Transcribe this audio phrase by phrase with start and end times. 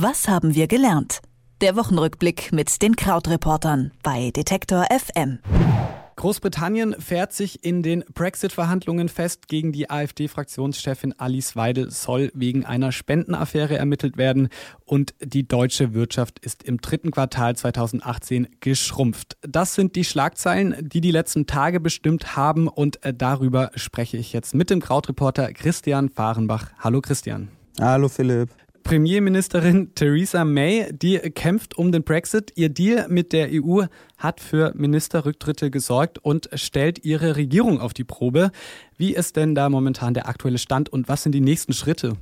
[0.00, 1.22] Was haben wir gelernt?
[1.60, 5.40] Der Wochenrückblick mit den Krautreportern bei Detektor FM.
[6.14, 9.48] Großbritannien fährt sich in den Brexit-Verhandlungen fest.
[9.48, 14.50] Gegen die AfD-Fraktionschefin Alice Weidel soll wegen einer Spendenaffäre ermittelt werden.
[14.84, 19.36] Und die deutsche Wirtschaft ist im dritten Quartal 2018 geschrumpft.
[19.40, 22.68] Das sind die Schlagzeilen, die die letzten Tage bestimmt haben.
[22.68, 26.70] Und äh, darüber spreche ich jetzt mit dem Krautreporter Christian Fahrenbach.
[26.78, 27.48] Hallo Christian.
[27.80, 28.50] Hallo Philipp.
[28.88, 32.52] Premierministerin Theresa May, die kämpft um den Brexit.
[32.54, 33.82] Ihr Deal mit der EU
[34.16, 38.50] hat für Ministerrücktritte gesorgt und stellt ihre Regierung auf die Probe.
[38.96, 42.14] Wie ist denn da momentan der aktuelle Stand und was sind die nächsten Schritte?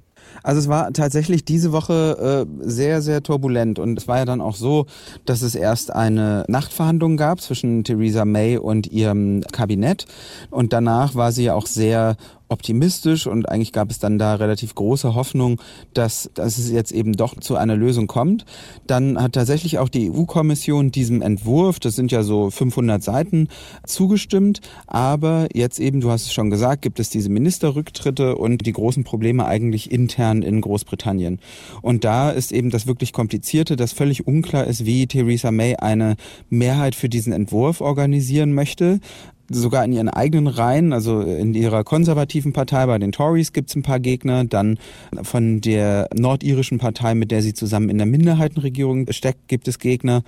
[0.43, 4.41] Also es war tatsächlich diese Woche äh, sehr, sehr turbulent und es war ja dann
[4.41, 4.87] auch so,
[5.25, 10.07] dass es erst eine Nachtverhandlung gab zwischen Theresa May und ihrem Kabinett
[10.51, 12.17] und danach war sie ja auch sehr
[12.49, 15.61] optimistisch und eigentlich gab es dann da relativ große Hoffnung,
[15.95, 18.45] dass, dass es jetzt eben doch zu einer Lösung kommt.
[18.87, 23.49] Dann hat tatsächlich auch die EU-Kommission diesem Entwurf, das sind ja so 500 Seiten,
[23.85, 24.61] zugestimmt.
[24.87, 29.05] Aber jetzt eben, du hast es schon gesagt, gibt es diese Ministerrücktritte und die großen
[29.05, 31.41] Probleme eigentlich intern in Großbritannien.
[31.83, 36.17] Und da ist eben das wirklich Komplizierte, dass völlig unklar ist, wie Theresa May eine
[36.49, 39.01] Mehrheit für diesen Entwurf organisieren möchte
[39.49, 43.77] sogar in ihren eigenen Reihen, also in ihrer konservativen Partei, bei den Tories gibt es
[43.77, 44.79] ein paar Gegner, dann
[45.23, 50.23] von der nordirischen Partei, mit der sie zusammen in der Minderheitenregierung steckt, gibt es Gegner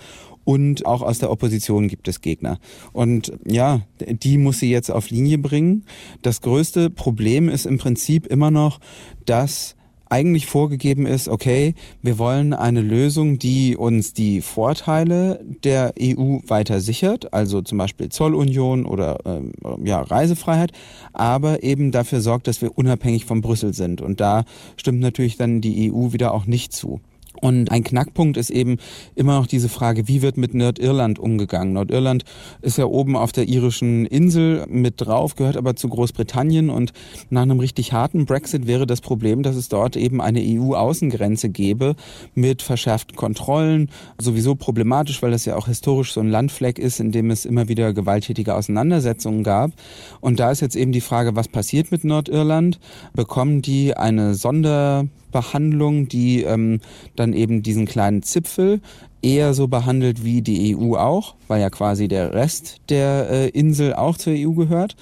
[0.44, 2.58] und auch aus der Opposition gibt es Gegner.
[2.92, 5.84] Und ja, die muss sie jetzt auf Linie bringen.
[6.22, 8.80] Das größte Problem ist im Prinzip immer noch,
[9.27, 9.77] dass
[10.10, 16.80] eigentlich vorgegeben ist, okay, wir wollen eine Lösung, die uns die Vorteile der EU weiter
[16.80, 19.52] sichert, also zum Beispiel Zollunion oder ähm,
[19.84, 20.72] ja, Reisefreiheit,
[21.12, 24.00] aber eben dafür sorgt, dass wir unabhängig von Brüssel sind.
[24.00, 24.44] Und da
[24.76, 27.00] stimmt natürlich dann die EU wieder auch nicht zu.
[27.41, 28.78] Und ein Knackpunkt ist eben
[29.14, 31.72] immer noch diese Frage, wie wird mit Nordirland umgegangen?
[31.72, 32.25] Nordirland
[32.62, 36.93] ist ja oben auf der irischen Insel mit drauf, gehört aber zu Großbritannien und
[37.31, 41.94] nach einem richtig harten Brexit wäre das Problem, dass es dort eben eine EU-Außengrenze gäbe
[42.34, 43.91] mit verschärften Kontrollen.
[44.19, 47.69] Sowieso problematisch, weil das ja auch historisch so ein Landfleck ist, in dem es immer
[47.69, 49.72] wieder gewalttätige Auseinandersetzungen gab.
[50.21, 52.81] Und da ist jetzt eben die Frage, was passiert mit Nordirland?
[53.15, 56.81] Bekommen die eine Sonder Behandlung, die ähm,
[57.16, 58.81] dann eben diesen kleinen Zipfel
[59.22, 63.94] eher so behandelt wie die EU auch, weil ja quasi der Rest der äh, Insel
[63.94, 64.97] auch zur EU gehört.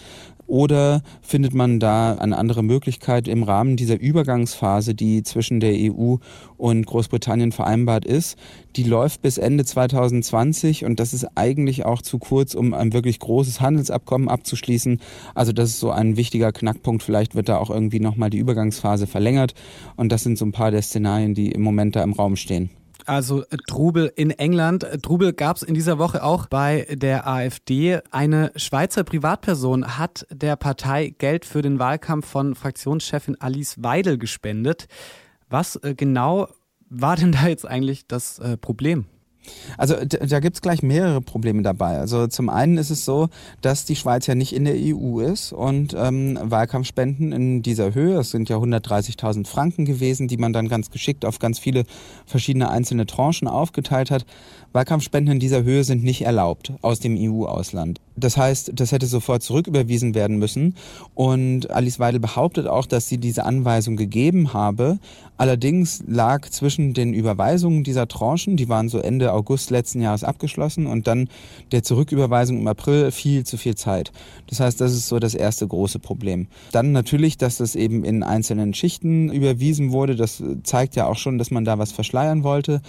[0.47, 6.17] Oder findet man da eine andere Möglichkeit im Rahmen dieser Übergangsphase, die zwischen der EU
[6.57, 8.39] und Großbritannien vereinbart ist?
[8.77, 13.19] Die läuft bis Ende 2020 und das ist eigentlich auch zu kurz, um ein wirklich
[13.19, 15.01] großes Handelsabkommen abzuschließen.
[15.35, 17.03] Also das ist so ein wichtiger Knackpunkt.
[17.03, 19.55] Vielleicht wird da auch irgendwie nochmal die Übergangsphase verlängert.
[19.97, 22.71] Und das sind so ein paar der Szenarien, die im Moment da im Raum stehen
[23.07, 24.85] also äh, Trubel in England.
[24.85, 28.01] Äh, Trubel gab es in dieser Woche auch bei der AfD.
[28.11, 34.87] Eine Schweizer Privatperson hat der Partei Geld für den Wahlkampf von Fraktionschefin Alice Weidel gespendet.
[35.49, 36.49] Was äh, genau
[36.89, 39.07] war denn da jetzt eigentlich das Problem?
[39.79, 41.99] Also da gibt es gleich mehrere Probleme dabei.
[41.99, 43.29] Also zum einen ist es so,
[43.61, 48.15] dass die Schweiz ja nicht in der EU ist und ähm, Wahlkampfspenden in dieser Höhe,
[48.15, 51.85] das sind ja 130.000 Franken gewesen, die man dann ganz geschickt auf ganz viele
[52.25, 54.27] verschiedene einzelne Tranchen aufgeteilt hat.
[54.73, 58.01] Wahlkampfspenden in dieser Höhe sind nicht erlaubt aus dem EU-Ausland.
[58.17, 60.75] Das heißt, das hätte sofort zurücküberwiesen werden müssen.
[61.15, 64.99] Und Alice Weidel behauptet auch, dass sie diese Anweisung gegeben habe.
[65.37, 70.87] Allerdings lag zwischen den Überweisungen dieser Tranchen, die waren so Ende August letzten Jahres abgeschlossen,
[70.87, 71.29] und dann
[71.73, 74.13] der Zurücküberweisung im April viel zu viel Zeit.
[74.47, 76.47] Das heißt, das ist so das erste große Problem.
[76.73, 80.17] Dann natürlich, dass das eben in einzelnen Schichten überwiesen wurde.
[80.17, 82.81] Das zeigt ja auch schon, dass man da was verschleiern wollte.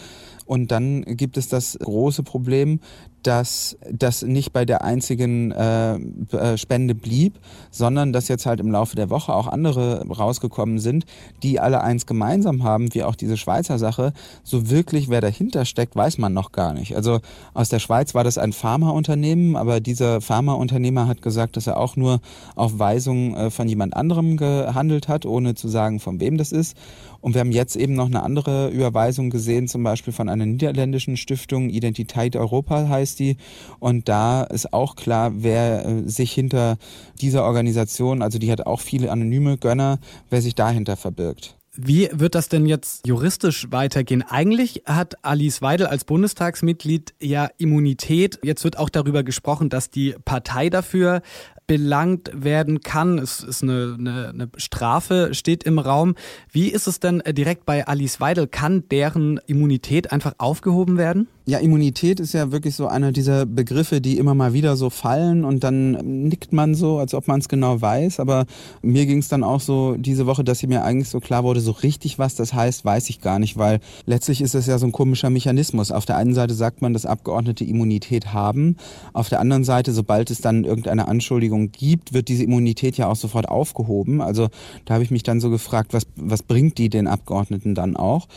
[0.48, 2.80] Und dann gibt es das große Problem,
[3.28, 7.40] dass das nicht bei der einzigen äh, äh, Spende blieb,
[7.72, 11.06] sondern dass jetzt halt im Laufe der Woche auch andere rausgekommen sind,
[11.44, 14.14] die alle eins gemeinsam haben, wie auch diese Schweizer Sache.
[14.44, 16.96] So wirklich, wer dahinter steckt, weiß man noch gar nicht.
[16.96, 17.20] Also
[17.54, 21.98] aus der Schweiz war das ein Pharmaunternehmen, aber dieser Pharmaunternehmer hat gesagt, dass er auch
[21.98, 22.22] nur
[22.56, 26.78] auf Weisung äh, von jemand anderem gehandelt hat, ohne zu sagen, von wem das ist.
[27.20, 31.18] Und wir haben jetzt eben noch eine andere Überweisung gesehen, zum Beispiel von einer niederländischen
[31.18, 33.38] Stiftung, Identität Europa heißt die.
[33.80, 36.78] Und da ist auch klar, wer äh, sich hinter
[37.22, 40.00] dieser Organisation, also die hat auch viele anonyme Gönner,
[40.30, 41.58] wer sich dahinter verbirgt.
[41.80, 44.24] Wie wird das denn jetzt juristisch weitergehen?
[44.24, 48.40] Eigentlich hat Alice Weidel als Bundestagsmitglied ja Immunität.
[48.42, 51.22] Jetzt wird auch darüber gesprochen, dass die Partei dafür
[51.68, 53.20] belangt werden kann.
[53.20, 56.16] Es ist eine, eine, eine Strafe, steht im Raum.
[56.52, 58.48] Wie ist es denn direkt bei Alice Weidel?
[58.48, 61.28] Kann deren Immunität einfach aufgehoben werden?
[61.50, 65.46] Ja, Immunität ist ja wirklich so einer dieser Begriffe, die immer mal wieder so fallen
[65.46, 65.92] und dann
[66.28, 68.20] nickt man so, als ob man es genau weiß.
[68.20, 68.46] Aber
[68.82, 71.62] mir ging es dann auch so diese Woche, dass sie mir eigentlich so klar wurde,
[71.62, 74.88] so richtig was das heißt, weiß ich gar nicht, weil letztlich ist es ja so
[74.88, 75.90] ein komischer Mechanismus.
[75.90, 78.76] Auf der einen Seite sagt man, dass Abgeordnete Immunität haben.
[79.14, 83.16] Auf der anderen Seite, sobald es dann irgendeine Anschuldigung gibt, wird diese Immunität ja auch
[83.16, 84.22] sofort aufgehoben.
[84.22, 84.50] Also
[84.86, 88.28] da habe ich mich dann so gefragt, was, was bringt die den Abgeordneten dann auch?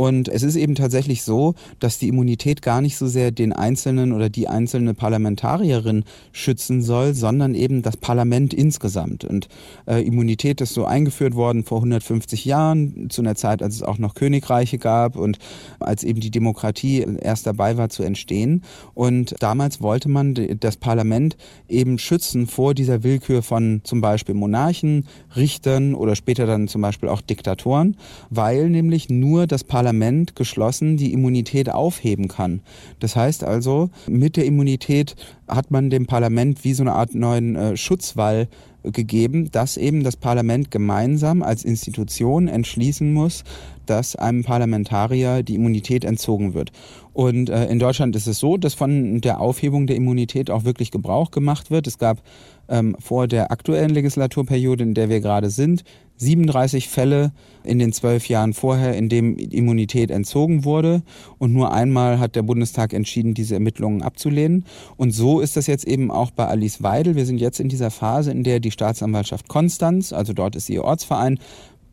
[0.00, 4.14] Und es ist eben tatsächlich so, dass die Immunität gar nicht so sehr den Einzelnen
[4.14, 9.26] oder die einzelne Parlamentarierin schützen soll, sondern eben das Parlament insgesamt.
[9.26, 9.48] Und
[9.86, 13.98] äh, Immunität ist so eingeführt worden vor 150 Jahren, zu einer Zeit, als es auch
[13.98, 15.36] noch Königreiche gab und
[15.80, 18.62] als eben die Demokratie erst dabei war zu entstehen.
[18.94, 21.36] Und damals wollte man das Parlament
[21.68, 25.04] eben schützen vor dieser Willkür von zum Beispiel Monarchen,
[25.36, 27.98] Richtern oder später dann zum Beispiel auch Diktatoren,
[28.30, 32.60] weil nämlich nur das Parlament Parlament geschlossen die Immunität aufheben kann.
[33.00, 35.16] Das heißt also, mit der Immunität
[35.48, 38.46] hat man dem Parlament wie so eine Art neuen äh, Schutzwall
[38.82, 43.44] gegeben, dass eben das Parlament gemeinsam als Institution entschließen muss,
[43.86, 46.70] dass einem Parlamentarier die Immunität entzogen wird.
[47.12, 50.90] Und äh, in Deutschland ist es so, dass von der Aufhebung der Immunität auch wirklich
[50.90, 51.86] Gebrauch gemacht wird.
[51.86, 52.22] Es gab
[52.68, 55.82] ähm, vor der aktuellen Legislaturperiode, in der wir gerade sind,
[56.18, 57.32] 37 Fälle
[57.64, 61.02] in den zwölf Jahren vorher, in dem Immunität entzogen wurde.
[61.38, 64.66] Und nur einmal hat der Bundestag entschieden, diese Ermittlungen abzulehnen.
[64.96, 67.16] Und so ist das jetzt eben auch bei Alice Weidel.
[67.16, 70.84] Wir sind jetzt in dieser Phase, in der die Staatsanwaltschaft Konstanz, also dort ist ihr
[70.84, 71.38] Ortsverein,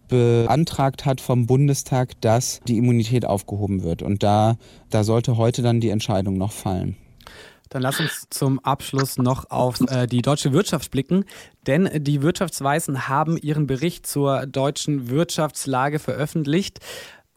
[0.07, 4.01] beantragt hat vom Bundestag, dass die Immunität aufgehoben wird.
[4.01, 4.57] Und da,
[4.89, 6.95] da sollte heute dann die Entscheidung noch fallen.
[7.69, 11.25] Dann lass uns zum Abschluss noch auf äh, die deutsche Wirtschaft blicken,
[11.65, 16.79] denn die Wirtschaftsweisen haben ihren Bericht zur deutschen Wirtschaftslage veröffentlicht.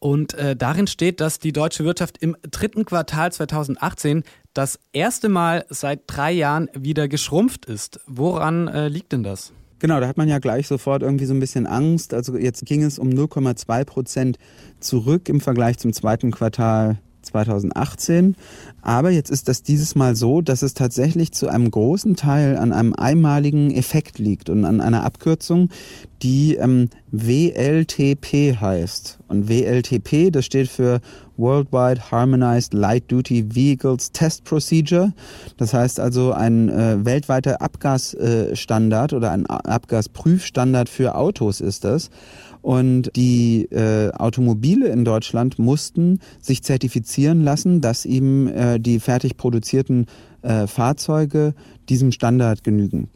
[0.00, 4.24] Und äh, darin steht, dass die deutsche Wirtschaft im dritten Quartal 2018
[4.54, 8.00] das erste Mal seit drei Jahren wieder geschrumpft ist.
[8.06, 9.52] Woran äh, liegt denn das?
[9.78, 12.12] Genau, da hat man ja gleich sofort irgendwie so ein bisschen Angst.
[12.14, 14.38] Also jetzt ging es um 0,2 Prozent
[14.80, 18.36] zurück im Vergleich zum zweiten Quartal 2018.
[18.82, 22.72] Aber jetzt ist das dieses Mal so, dass es tatsächlich zu einem großen Teil an
[22.72, 25.68] einem einmaligen Effekt liegt und an einer Abkürzung,
[26.22, 29.18] die ähm, WLTP heißt.
[29.28, 31.00] Und WLTP, das steht für
[31.36, 35.12] Worldwide Harmonized Light Duty Vehicles Test Procedure.
[35.56, 42.10] Das heißt also ein äh, weltweiter Abgasstandard äh, oder ein Abgasprüfstandard für Autos ist das.
[42.62, 49.36] Und die äh, Automobile in Deutschland mussten sich zertifizieren lassen, dass eben äh, die fertig
[49.36, 50.06] produzierten
[50.42, 51.54] äh, Fahrzeuge
[51.88, 53.08] diesem Standard genügen.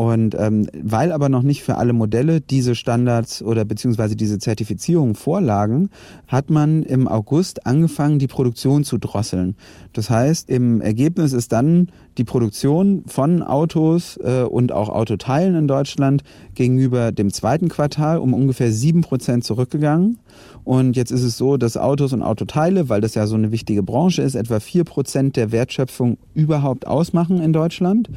[0.00, 5.14] Und ähm, weil aber noch nicht für alle Modelle diese Standards oder beziehungsweise diese Zertifizierung
[5.14, 5.90] vorlagen,
[6.26, 9.56] hat man im August angefangen, die Produktion zu drosseln.
[9.92, 15.68] Das heißt, im Ergebnis ist dann die Produktion von Autos äh, und auch Autoteilen in
[15.68, 16.22] Deutschland
[16.54, 20.16] gegenüber dem zweiten Quartal um ungefähr sieben Prozent zurückgegangen.
[20.64, 23.82] Und jetzt ist es so, dass Autos und Autoteile, weil das ja so eine wichtige
[23.82, 28.08] Branche ist, etwa vier Prozent der Wertschöpfung überhaupt ausmachen in Deutschland.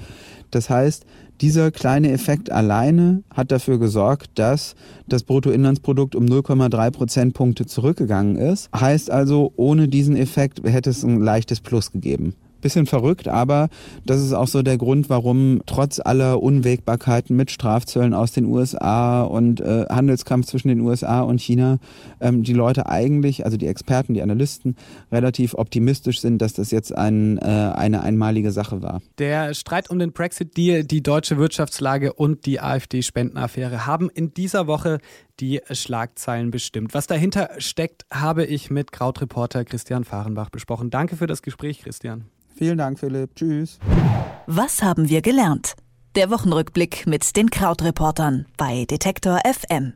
[0.55, 1.05] Das heißt,
[1.41, 4.75] dieser kleine Effekt alleine hat dafür gesorgt, dass
[5.07, 8.69] das Bruttoinlandsprodukt um 0,3 Prozentpunkte zurückgegangen ist.
[8.73, 13.69] Heißt also, ohne diesen Effekt hätte es ein leichtes Plus gegeben bisschen verrückt, aber
[14.05, 19.23] das ist auch so der Grund, warum trotz aller Unwägbarkeiten mit Strafzöllen aus den USA
[19.23, 21.77] und äh, Handelskampf zwischen den USA und China
[22.19, 24.75] ähm, die Leute eigentlich, also die Experten, die Analysten,
[25.11, 29.01] relativ optimistisch sind, dass das jetzt ein, äh, eine einmalige Sache war.
[29.19, 34.99] Der Streit um den Brexit-Deal, die deutsche Wirtschaftslage und die AfD-Spendenaffäre haben in dieser Woche
[35.39, 36.93] die Schlagzeilen bestimmt.
[36.93, 40.89] Was dahinter steckt, habe ich mit Krautreporter Christian Fahrenbach besprochen.
[40.89, 42.25] Danke für das Gespräch, Christian.
[42.55, 43.35] Vielen Dank, Philipp.
[43.35, 43.79] Tschüss.
[44.47, 45.75] Was haben wir gelernt?
[46.15, 49.93] Der Wochenrückblick mit den Krautreportern bei Detektor FM.